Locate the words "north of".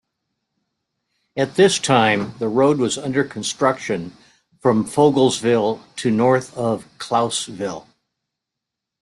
6.09-6.87